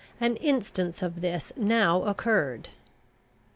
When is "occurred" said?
2.05-2.69